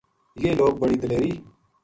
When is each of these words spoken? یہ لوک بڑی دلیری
یہ 0.41 0.57
لوک 0.57 0.73
بڑی 0.81 0.95
دلیری 1.01 1.33